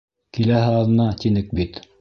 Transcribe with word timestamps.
—Киләһе 0.37 0.73
аҙна, 0.79 1.07
тинек 1.25 1.57
бит. 1.61 1.83